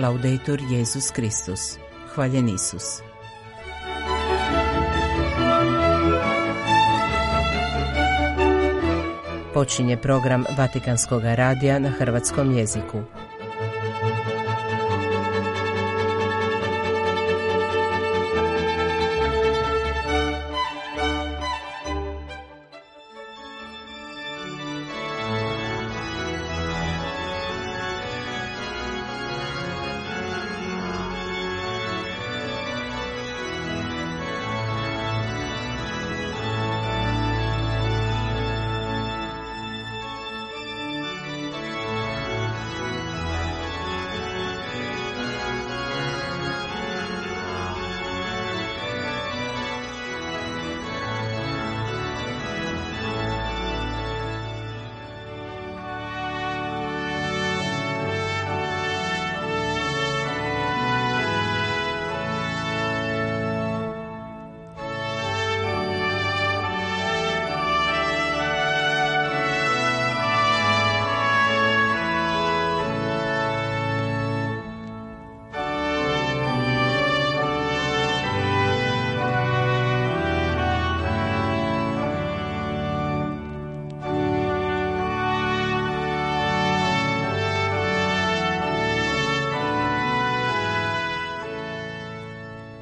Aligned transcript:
Laudetur 0.00 0.60
Jezus 0.70 1.10
Kristus. 1.10 1.76
Hvaljen 2.14 2.48
Isus. 2.48 3.02
Počinje 9.54 9.96
program 9.96 10.44
Vatikanskog 10.58 11.22
radija 11.24 11.78
na 11.78 11.88
hrvatskom 11.90 12.56
jeziku. 12.56 13.02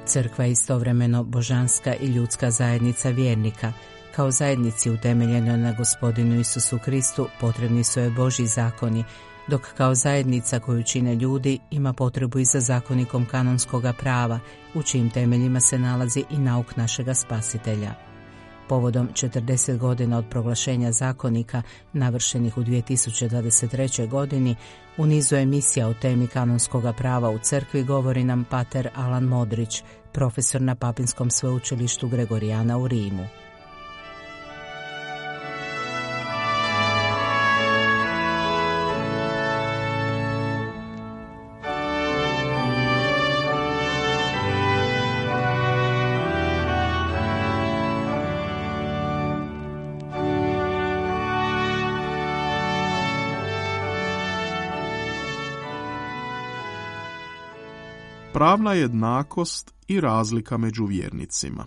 Crkva 0.09 0.45
je 0.45 0.51
istovremeno 0.51 1.25
božanska 1.25 1.95
i 1.95 2.07
ljudska 2.07 2.51
zajednica 2.51 3.11
vjernika. 3.11 3.73
Kao 4.17 4.31
zajednici 4.31 4.91
utemeljeno 4.91 5.57
na 5.57 5.73
gospodinu 5.73 6.41
Isusu 6.41 6.79
Kristu 6.79 7.29
potrebni 7.41 7.85
su 7.85 8.01
je 8.01 8.11
Boži 8.11 8.47
zakoni, 8.47 9.05
dok 9.49 9.63
kao 9.77 9.95
zajednica 9.95 10.61
koju 10.61 10.83
čine 10.83 11.15
ljudi 11.15 11.59
ima 11.71 11.93
potrebu 11.93 12.39
i 12.39 12.45
za 12.45 12.61
zakonikom 12.61 13.27
kanonskoga 13.27 13.93
prava, 13.93 14.41
u 14.75 14.83
čijim 14.83 15.11
temeljima 15.11 15.61
se 15.61 15.79
nalazi 15.79 16.25
i 16.31 16.39
nauk 16.39 16.77
našega 16.77 17.15
spasitelja 17.15 18.08
povodom 18.69 19.09
40 19.13 19.79
godina 19.79 20.19
od 20.19 20.25
proglašenja 20.31 20.93
zakonika 20.93 21.63
navršenih 21.93 22.59
u 22.59 22.61
2023. 22.61 24.09
godini 24.09 24.57
u 24.97 25.07
nizu 25.07 25.37
emisija 25.37 25.89
o 25.89 25.95
temi 25.95 26.27
kanonskog 26.27 26.85
prava 26.97 27.31
u 27.31 27.39
crkvi 27.39 27.85
govori 27.85 28.25
nam 28.25 28.45
pater 28.45 28.89
Alan 28.95 29.25
Modrić, 29.25 29.83
profesor 30.13 30.61
na 30.61 30.75
Papinskom 30.75 31.31
sveučilištu 31.31 32.09
Gregorijana 32.09 32.79
u 32.79 32.89
Rimu. 32.89 33.27
Pravna 58.39 58.73
jednakost 58.73 59.75
i 59.89 60.01
razlika 60.01 60.59
među 60.59 60.85
vjernicima. 60.85 61.67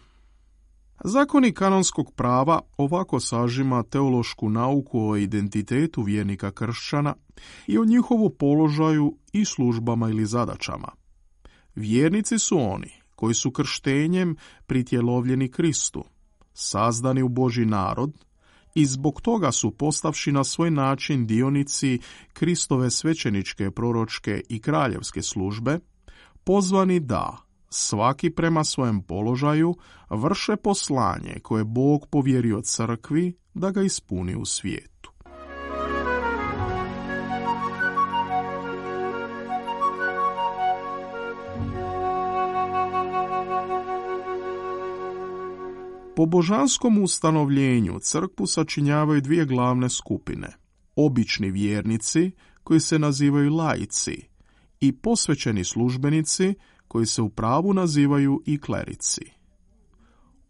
Zakoni 1.03 1.53
kanonskog 1.53 2.13
prava 2.15 2.61
ovako 2.77 3.19
sažima 3.19 3.83
teološku 3.83 4.49
nauku 4.49 5.09
o 5.09 5.17
identitetu 5.17 6.01
vjernika 6.01 6.51
kršćana 6.51 7.15
i 7.67 7.77
o 7.77 7.85
njihovu 7.85 8.29
položaju 8.29 9.17
i 9.33 9.45
službama 9.45 10.09
ili 10.09 10.25
zadaćama. 10.25 10.87
Vjernici 11.75 12.39
su 12.39 12.59
oni 12.59 12.91
koji 13.15 13.33
su 13.33 13.51
krštenjem 13.51 14.35
pritjelovljeni 14.65 15.51
Kristu, 15.51 16.03
sazdani 16.53 17.21
u 17.21 17.29
Boži 17.29 17.65
narod 17.65 18.25
i 18.75 18.85
zbog 18.85 19.21
toga 19.21 19.51
su 19.51 19.71
postavši 19.71 20.31
na 20.31 20.43
svoj 20.43 20.71
način 20.71 21.27
dionici 21.27 21.99
Kristove 22.33 22.91
svećeničke, 22.91 23.71
proročke 23.71 24.41
i 24.49 24.61
kraljevske 24.61 25.21
službe– 25.21 25.79
pozvani 26.44 27.00
da, 27.00 27.38
svaki 27.69 28.29
prema 28.29 28.63
svojem 28.63 29.02
položaju, 29.02 29.75
vrše 30.09 30.56
poslanje 30.56 31.40
koje 31.44 31.63
Bog 31.63 32.07
povjerio 32.12 32.62
crkvi 32.62 33.38
da 33.53 33.72
ga 33.72 33.81
ispuni 33.81 34.35
u 34.35 34.46
svijetu. 34.46 35.12
Po 46.16 46.25
božanskom 46.25 47.03
ustanovljenju 47.03 48.00
crkvu 48.01 48.47
sačinjavaju 48.47 49.22
dvije 49.22 49.46
glavne 49.46 49.90
skupine. 49.90 50.47
Obični 50.96 51.51
vjernici, 51.51 52.31
koji 52.63 52.80
se 52.80 53.00
nazivaju 53.00 53.53
laici, 53.56 54.31
i 54.81 54.92
posvećeni 54.92 55.64
službenici 55.64 56.53
koji 56.88 57.06
se 57.06 57.22
u 57.22 57.30
pravu 57.30 57.74
nazivaju 57.74 58.42
i 58.46 58.59
klerici. 58.59 59.22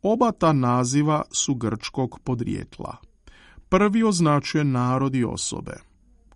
Oba 0.01 0.31
ta 0.31 0.53
naziva 0.53 1.23
su 1.31 1.55
grčkog 1.55 2.19
podrijetla. 2.23 2.97
Prvi 3.69 4.03
označuje 4.03 4.63
narod 4.63 5.15
i 5.15 5.23
osobe, 5.23 5.73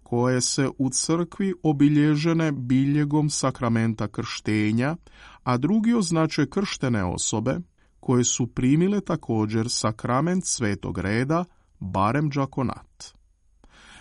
koje 0.03 0.41
se 0.41 0.69
u 0.77 0.89
crkvi 0.89 1.53
obilježene 1.63 2.51
biljegom 2.51 3.29
sakramenta 3.29 4.07
krštenja, 4.07 4.95
a 5.43 5.57
drugi 5.57 5.93
označuje 5.93 6.49
krštene 6.49 7.03
osobe, 7.03 7.59
koje 7.99 8.23
su 8.23 8.47
primile 8.47 9.01
također 9.01 9.69
sakrament 9.69 10.45
svetog 10.45 10.97
reda, 10.97 11.45
barem 11.79 12.31
džakonat. 12.31 13.15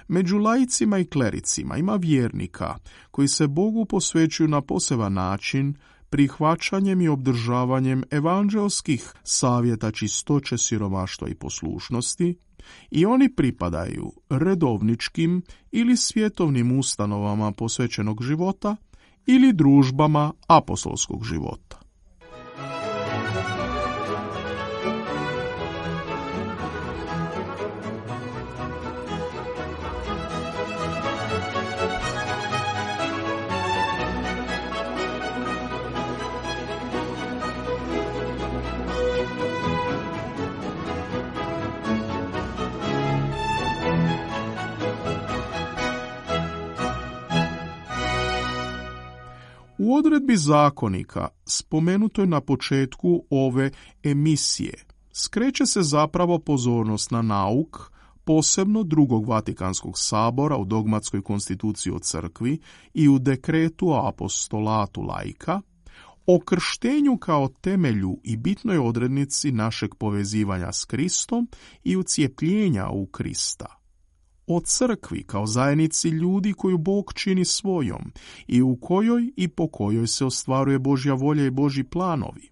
Među 0.09 0.39
lajcima 0.39 0.99
i 0.99 1.05
klericima 1.05 1.77
ima 1.77 1.97
vjernika 1.97 2.75
koji 3.11 3.29
se 3.29 3.47
Bogu 3.47 3.85
posvećuju 3.85 4.49
na 4.49 4.61
poseban 4.61 5.13
način 5.13 5.75
prihvaćanjem 6.11 7.01
i 7.01 7.09
obdržavanjem 7.09 8.03
evanđelskih 8.11 9.13
savjeta 9.23 9.91
čistoće, 9.91 10.59
siromaštva 10.59 11.29
i 11.29 11.35
poslušnosti 11.35 12.39
i 12.91 13.07
oni 13.07 13.35
pripadaju 13.35 14.13
redovničkim 14.31 15.43
ili 15.73 15.97
svjetovnim 15.97 16.79
ustanovama 16.79 17.53
posvećenog 17.53 18.23
života 18.23 18.77
ili 19.27 19.53
družbama 19.53 20.33
apostolskog 20.47 21.25
života. 21.25 21.84
U 49.87 49.95
odredbi 49.95 50.37
zakonika, 50.37 51.29
spomenuto 51.47 52.21
je 52.21 52.27
na 52.27 52.41
početku 52.41 53.25
ove 53.31 53.71
emisije, 54.03 54.85
skreće 55.13 55.67
se 55.67 55.83
zapravo 55.83 56.39
pozornost 56.39 57.11
na 57.11 57.23
nauk, 57.23 57.93
posebno 58.25 58.83
drugog 58.83 59.29
Vatikanskog 59.29 59.99
sabora 59.99 60.57
u 60.57 60.65
dogmatskoj 60.65 61.23
konstituciji 61.23 61.93
o 61.93 61.99
crkvi 61.99 62.59
i 62.95 63.09
u 63.09 63.19
dekretu 63.19 63.89
o 63.89 64.09
apostolatu 64.09 65.03
lajka, 65.03 65.61
o 66.27 66.41
krštenju 66.41 67.17
kao 67.17 67.49
temelju 67.49 68.19
i 68.23 68.37
bitnoj 68.37 68.79
odrednici 68.79 69.53
našeg 69.53 69.95
povezivanja 69.95 70.73
s 70.73 70.85
Kristom 70.85 71.49
i 71.83 71.97
ucijepljenja 71.97 72.89
u 72.89 73.07
Krista, 73.07 73.84
o 74.47 74.61
crkvi 74.61 75.23
kao 75.23 75.47
zajednici 75.47 76.09
ljudi 76.09 76.53
koju 76.53 76.79
Bog 76.79 77.13
čini 77.15 77.45
svojom 77.45 78.13
i 78.47 78.63
u 78.63 78.77
kojoj 78.77 79.33
i 79.37 79.49
po 79.49 79.69
kojoj 79.69 80.07
se 80.07 80.25
ostvaruje 80.25 80.79
Božja 80.79 81.15
volja 81.15 81.45
i 81.45 81.51
Božji 81.51 81.85
planovi, 81.85 82.49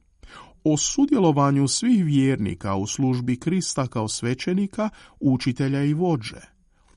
o 0.64 0.76
sudjelovanju 0.76 1.68
svih 1.68 2.04
vjernika 2.04 2.74
u 2.74 2.86
službi 2.86 3.36
Krista 3.36 3.86
kao 3.86 4.08
svećenika, 4.08 4.88
učitelja 5.20 5.84
i 5.84 5.94
vođe, 5.94 6.40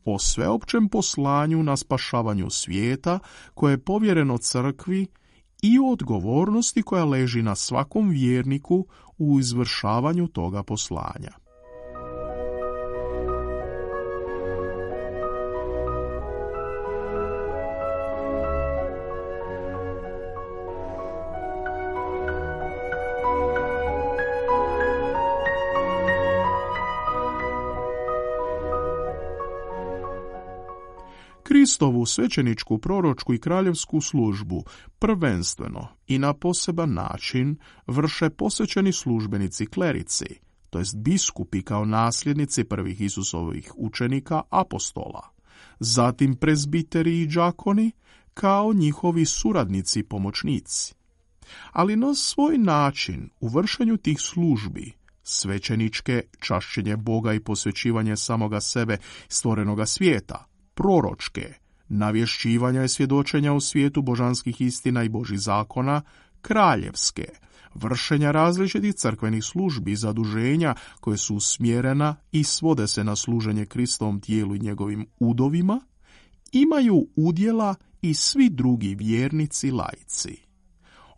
o 0.06 0.19
sveopćem 0.19 0.89
poslanju 0.89 1.63
na 1.63 1.77
spašavanju 1.77 2.50
svijeta 2.50 3.19
koje 3.53 3.74
je 3.74 3.83
povjereno 3.83 4.38
crkvi 4.38 5.07
i 5.62 5.80
o 5.80 5.91
odgovornosti 5.91 6.81
koja 6.81 7.06
leži 7.06 7.41
na 7.41 7.56
svakom 7.56 8.09
vjerniku 8.09 8.86
u 9.18 9.39
izvršavanju 9.39 10.27
toga 10.27 10.63
poslanja. 10.63 11.44
Kristovu 31.75 32.06
svećeničku, 32.06 32.77
proročku 32.77 33.33
i 33.33 33.39
kraljevsku 33.39 34.01
službu 34.01 34.63
prvenstveno 35.00 35.88
i 36.07 36.19
na 36.19 36.33
poseban 36.33 36.94
način 36.94 37.57
vrše 37.88 38.30
posvećeni 38.30 38.92
službenici 38.92 39.66
klerici, 39.66 40.25
to 40.69 40.80
jest 40.80 40.98
biskupi 40.98 41.62
kao 41.62 41.86
nasljednici 41.86 42.63
prvih 42.63 43.01
Isusovih 43.01 43.72
učenika 43.77 44.42
apostola, 44.50 45.30
zatim 45.80 46.36
prezbiteri 46.36 47.22
i 47.22 47.27
džakoni 47.27 47.92
kao 48.33 48.74
njihovi 48.74 49.25
suradnici 49.25 50.00
i 50.00 50.04
pomoćnici. 50.04 50.95
Ali 51.72 51.95
na 51.95 52.16
svoj 52.16 52.57
način 52.57 53.30
u 53.39 53.48
vršenju 53.48 53.98
tih 53.98 54.18
službi 54.19 54.92
svećeničke 55.24 56.22
čašćenje 56.39 56.98
Boga 56.98 57.33
i 57.33 57.39
posvećivanje 57.39 58.18
samoga 58.18 58.62
sebe 58.62 58.98
stvorenoga 59.27 59.86
svijeta, 59.86 60.45
proročke, 60.74 61.64
navješćivanja 61.89 62.83
i 62.83 62.87
svjedočenja 62.87 63.53
u 63.53 63.59
svijetu 63.59 64.01
božanskih 64.01 64.61
istina 64.61 65.03
i 65.03 65.09
božih 65.09 65.39
zakona, 65.39 66.01
kraljevske, 66.41 67.25
vršenja 67.73 68.31
različitih 68.31 68.95
crkvenih 68.95 69.43
službi 69.43 69.91
i 69.91 69.95
zaduženja 69.95 70.75
koje 70.99 71.17
su 71.17 71.35
usmjerena 71.35 72.15
i 72.31 72.43
svode 72.43 72.87
se 72.87 73.03
na 73.03 73.15
služenje 73.15 73.65
Kristovom 73.65 74.21
tijelu 74.21 74.55
i 74.55 74.59
njegovim 74.59 75.05
udovima, 75.19 75.81
imaju 76.51 77.07
udjela 77.15 77.75
i 78.01 78.13
svi 78.13 78.49
drugi 78.49 78.95
vjernici 78.95 79.71
lajci. 79.71 80.45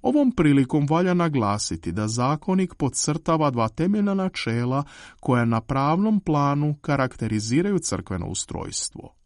Ovom 0.01 0.31
prilikom 0.31 0.87
valja 0.89 1.13
naglasiti 1.13 1.91
da 1.91 2.07
zakonik 2.07 2.73
podcrtava 2.75 3.49
dva 3.49 3.69
temeljna 3.69 4.13
načela 4.13 4.83
koja 5.19 5.45
na 5.45 5.61
pravnom 5.61 6.19
planu 6.19 6.75
karakteriziraju 6.81 7.79
crkveno 7.79 8.27
ustrojstvo 8.27 9.16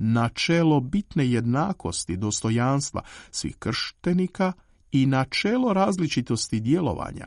načelo 0.00 0.80
bitne 0.80 1.30
jednakosti 1.30 2.16
dostojanstva 2.16 3.02
svih 3.30 3.56
krštenika 3.56 4.52
i 4.92 5.06
načelo 5.06 5.72
različitosti 5.72 6.60
djelovanja. 6.60 7.26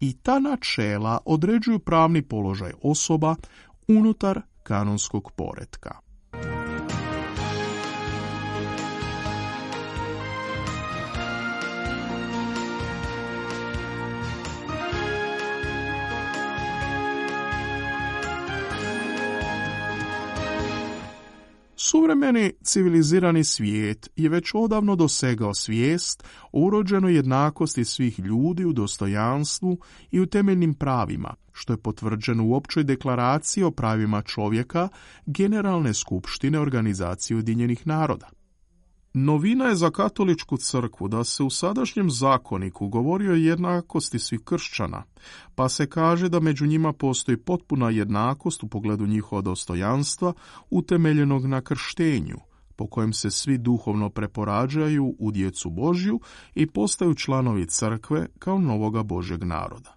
I 0.00 0.12
ta 0.12 0.38
načela 0.38 1.18
određuju 1.24 1.78
pravni 1.78 2.22
položaj 2.22 2.72
osoba 2.82 3.36
unutar 3.88 4.40
kanonskog 4.62 5.32
poretka. 5.36 6.11
Suvremeni 21.92 22.52
civilizirani 22.64 23.44
svijet 23.44 24.10
je 24.16 24.28
već 24.28 24.50
odavno 24.54 24.96
dosegao 24.96 25.54
svijest 25.54 26.24
o 26.52 26.60
urođenoj 26.60 27.14
jednakosti 27.14 27.84
svih 27.84 28.18
ljudi 28.18 28.64
u 28.64 28.72
dostojanstvu 28.72 29.78
i 30.10 30.20
u 30.20 30.26
temeljnim 30.26 30.74
pravima, 30.74 31.34
što 31.52 31.72
je 31.72 31.82
potvrđeno 31.82 32.46
u 32.46 32.54
općoj 32.54 32.84
deklaraciji 32.84 33.64
o 33.64 33.70
pravima 33.70 34.22
čovjeka 34.22 34.88
Generalne 35.26 35.94
skupštine 35.94 36.60
Organizacije 36.60 37.34
Ujedinjenih 37.34 37.86
naroda. 37.86 38.28
Novina 39.14 39.64
je 39.64 39.74
za 39.74 39.90
katoličku 39.90 40.56
crkvu 40.56 41.08
da 41.08 41.24
se 41.24 41.42
u 41.42 41.50
sadašnjem 41.50 42.10
zakoniku 42.10 42.88
govori 42.88 43.28
o 43.28 43.34
jednakosti 43.34 44.18
svih 44.18 44.40
kršćana, 44.44 45.02
pa 45.54 45.68
se 45.68 45.86
kaže 45.86 46.28
da 46.28 46.40
među 46.40 46.66
njima 46.66 46.92
postoji 46.92 47.36
potpuna 47.36 47.90
jednakost 47.90 48.62
u 48.62 48.68
pogledu 48.68 49.06
njihova 49.06 49.42
dostojanstva 49.42 50.32
utemeljenog 50.70 51.46
na 51.46 51.60
krštenju, 51.60 52.36
po 52.76 52.86
kojem 52.86 53.12
se 53.12 53.30
svi 53.30 53.58
duhovno 53.58 54.10
preporađaju 54.10 55.16
u 55.18 55.30
djecu 55.30 55.70
Božju 55.70 56.20
i 56.54 56.66
postaju 56.66 57.14
članovi 57.14 57.66
crkve 57.66 58.26
kao 58.38 58.58
novoga 58.58 59.02
Božeg 59.02 59.44
naroda. 59.44 59.94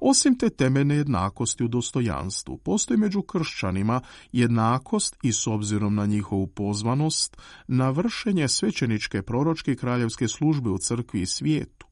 Osim 0.00 0.38
te 0.38 0.50
temeljne 0.50 0.94
jednakosti 0.94 1.64
u 1.64 1.68
dostojanstvu, 1.68 2.58
postoji 2.58 2.98
među 2.98 3.22
kršćanima 3.22 4.00
jednakost 4.32 5.16
i 5.22 5.32
s 5.32 5.46
obzirom 5.46 5.94
na 5.94 6.06
njihovu 6.06 6.46
pozvanost 6.46 7.36
na 7.68 7.90
vršenje 7.90 8.48
svećeničke 8.48 9.22
proročke 9.22 9.76
kraljevske 9.76 10.28
službe 10.28 10.70
u 10.70 10.78
crkvi 10.78 11.20
i 11.20 11.26
svijetu, 11.26 11.86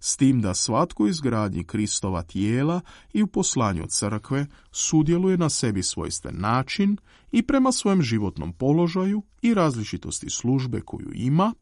s 0.00 0.16
tim 0.16 0.40
da 0.40 0.54
svatko 0.54 1.06
izgradnji 1.06 1.64
Kristova 1.64 2.22
tijela 2.22 2.80
i 3.12 3.22
u 3.22 3.26
poslanju 3.26 3.86
crkve 3.88 4.46
sudjeluje 4.72 5.36
na 5.36 5.48
sebi 5.48 5.82
svojstven 5.82 6.34
način 6.40 6.96
i 7.32 7.42
prema 7.42 7.72
svojem 7.72 8.02
životnom 8.02 8.52
položaju 8.52 9.22
i 9.42 9.54
različitosti 9.54 10.30
službe 10.30 10.80
koju 10.80 11.10
ima, 11.14 11.54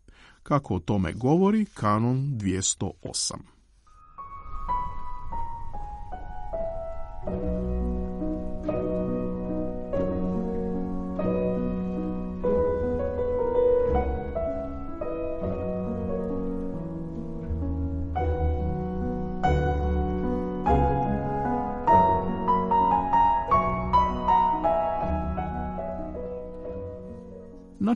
kako 0.42 0.74
o 0.74 0.78
tome 0.78 1.12
govori 1.12 1.64
kanon 1.64 2.16
208. 2.18 3.59
Thank 7.26 7.42
you. 7.42 7.59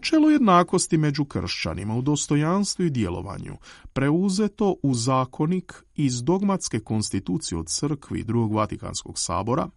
Načelo 0.05 0.31
jednakosti 0.31 0.99
među 0.99 1.25
kršćanima 1.25 1.97
u 1.97 2.03
dostojanstvu 2.03 2.85
i 2.85 2.91
djelovanju, 2.91 3.57
preuzeto 3.93 4.77
u 4.83 4.95
zakonik 4.95 5.85
iz 5.95 6.23
dogmatske 6.23 6.81
konstitucije 6.81 7.59
od 7.59 7.67
crkvi 7.69 8.25
drugog 8.25 8.55
Vatikanskog 8.55 9.19
sabora, 9.19 9.69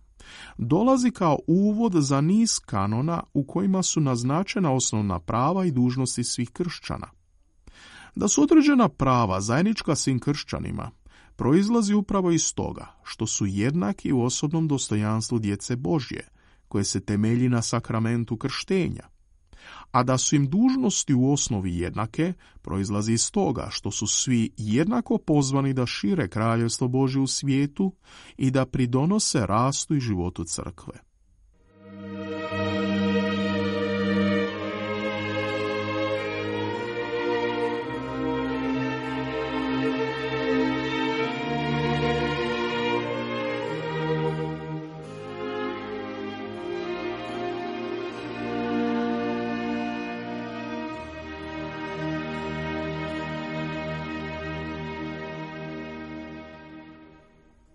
dolazi 0.57 1.11
kao 1.11 1.39
uvod 1.47 1.93
za 1.93 2.21
niz 2.21 2.59
kanona 2.59 3.23
u 3.33 3.43
kojima 3.43 3.83
su 3.83 4.01
naznačena 4.01 4.71
osnovna 4.71 5.19
prava 5.19 5.65
i 5.65 5.71
dužnosti 5.71 6.23
svih 6.23 6.49
kršćana. 6.49 7.07
Da 8.15 8.27
su 8.27 8.43
određena 8.43 8.89
prava 8.89 9.41
zajednička 9.41 9.95
svim 9.95 10.19
kršćanima, 10.19 10.91
proizlazi 11.35 11.93
upravo 11.93 12.31
iz 12.31 12.53
toga 12.53 12.87
što 13.03 13.27
su 13.27 13.45
jednaki 13.45 14.13
u 14.13 14.21
osobnom 14.21 14.67
dostojanstvu 14.67 15.39
djece 15.39 15.75
Božje, 15.75 16.27
koje 16.67 16.83
se 16.83 16.99
temelji 16.99 17.49
na 17.49 17.61
sakramentu 17.61 18.37
krštenja, 18.37 19.16
a 19.91 20.03
da 20.03 20.17
su 20.17 20.35
im 20.35 20.49
dužnosti 20.49 21.13
u 21.13 21.31
osnovi 21.31 21.77
jednake, 21.77 22.33
proizlazi 22.61 23.13
iz 23.13 23.31
toga 23.31 23.67
što 23.71 23.91
su 23.91 24.07
svi 24.07 24.49
jednako 24.57 25.17
pozvani 25.17 25.73
da 25.73 25.85
šire 25.85 26.27
kraljevstvo 26.27 26.87
Božje 26.87 27.21
u 27.21 27.27
svijetu 27.27 27.93
i 28.37 28.51
da 28.51 28.65
pridonose 28.65 29.45
rastu 29.45 29.95
i 29.95 29.99
životu 29.99 30.43
crkve. 30.43 31.06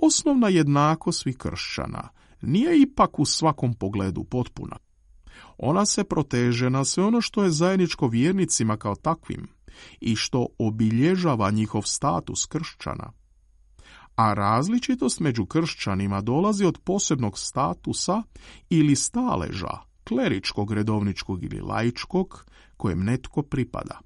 Osnovna 0.04 0.48
jednakost 0.48 1.22
svih 1.22 1.36
kršćana 1.36 2.08
nije 2.40 2.82
ipak 2.82 3.18
u 3.18 3.24
svakom 3.24 3.74
pogledu 3.74 4.24
potpuna. 4.24 4.76
Ona 5.58 5.86
se 5.86 6.04
proteže 6.04 6.70
na 6.70 6.84
sve 6.84 7.04
ono 7.04 7.20
što 7.20 7.44
je 7.44 7.50
zajedničko 7.50 8.08
vjernicima 8.08 8.76
kao 8.76 8.94
takvim 8.94 9.48
i 10.00 10.16
što 10.16 10.46
obilježava 10.58 11.50
njihov 11.50 11.82
status 11.82 12.46
kršćana. 12.46 13.12
A 14.16 14.34
različitost 14.34 15.20
među 15.20 15.46
kršćanima 15.46 16.20
dolazi 16.20 16.64
od 16.64 16.78
posebnog 16.84 17.38
statusa 17.38 18.22
ili 18.70 18.96
staleža, 18.96 19.78
kleričkog, 20.04 20.72
redovničkog 20.72 21.44
ili 21.44 21.60
laičkog, 21.60 22.46
kojem 22.76 23.04
netko 23.04 23.42
pripada. 23.42 24.00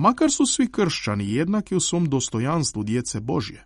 Makar 0.00 0.30
su 0.30 0.46
svi 0.46 0.72
kršćani 0.72 1.32
jednaki 1.32 1.74
u 1.74 1.80
svom 1.80 2.08
dostojanstvu 2.08 2.82
djece 2.82 3.20
Božje 3.20 3.64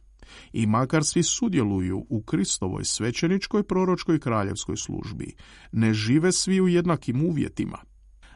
i 0.52 0.66
makar 0.66 1.04
svi 1.04 1.22
sudjeluju 1.22 2.06
u 2.08 2.22
Kristovoj 2.22 2.84
svećeničkoj, 2.84 3.62
proročkoj 3.62 4.20
kraljevskoj 4.20 4.76
službi, 4.76 5.34
ne 5.72 5.94
žive 5.94 6.32
svi 6.32 6.60
u 6.60 6.68
jednakim 6.68 7.22
uvjetima. 7.26 7.78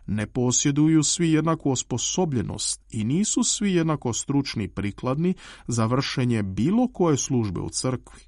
Ne 0.07 0.26
posjeduju 0.26 1.02
svi 1.02 1.33
jednaku 1.33 1.71
osposobljenost 1.71 2.81
i 2.90 3.05
nisu 3.05 3.45
svi 3.45 3.73
jednako 3.73 4.12
stručni 4.12 4.69
prikladni 4.69 5.35
za 5.69 5.87
vršenje 5.87 6.43
bilo 6.43 6.88
koje 6.93 7.17
službe 7.17 7.61
u 7.61 7.71
crkvi. 7.71 8.21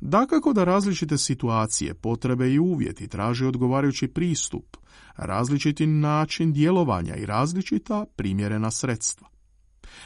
Dakako 0.00 0.52
da 0.52 0.64
različite 0.64 1.18
situacije, 1.18 1.94
potrebe 1.94 2.52
i 2.52 2.58
uvjeti 2.58 3.08
traže 3.08 3.46
odgovarajući 3.46 4.08
pristup, 4.08 4.76
različiti 5.16 5.86
način 5.86 6.52
djelovanja 6.52 7.16
i 7.16 7.26
različita 7.26 8.04
primjerena 8.16 8.70
sredstva. 8.70 9.28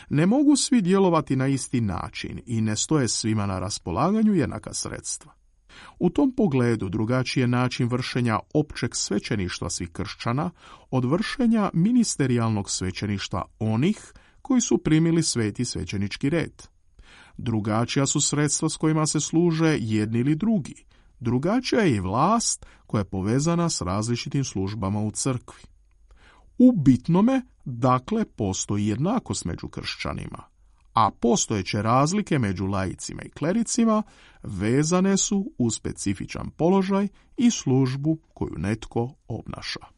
Ne 0.08 0.26
mogu 0.26 0.56
svi 0.56 0.82
djelovati 0.82 1.36
na 1.36 1.46
isti 1.46 1.80
način 1.80 2.40
i 2.46 2.60
ne 2.60 2.76
stoje 2.76 3.08
svima 3.08 3.46
na 3.46 3.58
raspolaganju 3.58 4.34
jednaka 4.34 4.74
sredstva. 4.74 5.32
U 5.98 6.10
tom 6.10 6.32
pogledu 6.36 6.88
drugačiji 6.88 7.42
je 7.42 7.48
način 7.48 7.88
vršenja 7.88 8.38
općeg 8.54 8.90
svećeništva 8.94 9.70
svih 9.70 9.90
kršćana 9.90 10.50
od 10.90 11.04
vršenja 11.04 11.70
ministerijalnog 11.72 12.70
svećeništva 12.70 13.44
onih 13.58 14.12
koji 14.42 14.60
su 14.60 14.78
primili 14.78 15.22
sveti 15.22 15.64
svećenički 15.64 16.30
red. 16.30 16.75
Drugačija 17.38 18.06
su 18.06 18.20
sredstva 18.20 18.68
s 18.68 18.76
kojima 18.76 19.06
se 19.06 19.20
služe 19.20 19.78
jedni 19.80 20.18
ili 20.18 20.34
drugi. 20.34 20.84
Drugačija 21.20 21.80
je 21.80 21.96
i 21.96 22.00
vlast 22.00 22.66
koja 22.86 23.00
je 23.00 23.04
povezana 23.04 23.70
s 23.70 23.80
različitim 23.80 24.44
službama 24.44 25.00
u 25.00 25.10
crkvi. 25.10 25.62
U 26.58 26.72
bitnome, 26.72 27.42
dakle, 27.64 28.24
postoji 28.24 28.86
jednakost 28.86 29.44
među 29.44 29.68
kršćanima, 29.68 30.42
a 30.94 31.10
postojeće 31.10 31.82
razlike 31.82 32.38
među 32.38 32.66
laicima 32.66 33.22
i 33.22 33.30
klericima 33.30 34.02
vezane 34.42 35.16
su 35.16 35.52
u 35.58 35.70
specifičan 35.70 36.50
položaj 36.50 37.08
i 37.36 37.50
službu 37.50 38.18
koju 38.34 38.54
netko 38.56 39.14
obnaša. 39.28 39.95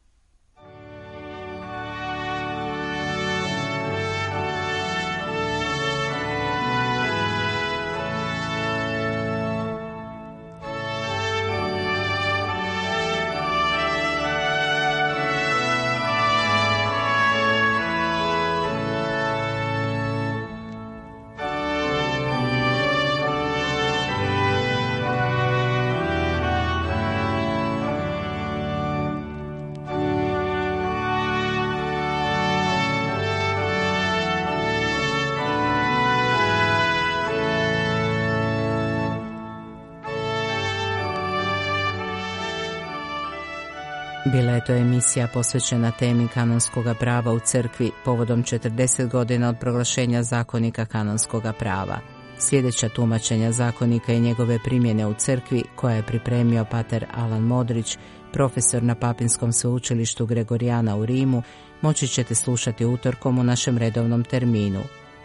Bila 44.31 44.51
je 44.51 44.65
to 44.65 44.73
emisija 44.73 45.27
posvećena 45.27 45.91
temi 45.91 46.27
kanonskog 46.27 46.85
prava 46.99 47.31
u 47.33 47.39
crkvi 47.39 47.91
povodom 48.05 48.43
40 48.43 49.09
godina 49.09 49.49
od 49.49 49.55
proglašenja 49.59 50.23
zakonika 50.23 50.85
kanonskog 50.85 51.43
prava. 51.59 51.99
Sljedeća 52.39 52.89
tumačenja 52.89 53.51
zakonika 53.51 54.13
i 54.13 54.19
njegove 54.19 54.59
primjene 54.63 55.07
u 55.07 55.13
crkvi 55.13 55.63
koja 55.75 55.95
je 55.95 56.03
pripremio 56.03 56.65
pater 56.65 57.05
Alan 57.15 57.41
Modrić, 57.41 57.97
profesor 58.33 58.83
na 58.83 58.95
Papinskom 58.95 59.53
sveučilištu 59.53 60.25
Gregorijana 60.25 60.95
u 60.95 61.05
Rimu, 61.05 61.43
moći 61.81 62.07
ćete 62.07 62.35
slušati 62.35 62.85
utorkom 62.85 63.39
u 63.39 63.43
našem 63.43 63.77
redovnom 63.77 64.23
terminu. 64.23 64.81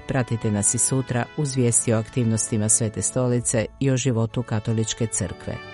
Pratite 0.08 0.50
nas 0.50 0.74
i 0.74 0.78
sutra 0.78 1.24
uz 1.36 1.56
vijesti 1.56 1.92
o 1.92 1.98
aktivnostima 1.98 2.68
Svete 2.68 3.02
stolice 3.02 3.66
i 3.80 3.90
o 3.90 3.96
životu 3.96 4.42
katoličke 4.42 5.06
crkve. 5.06 5.73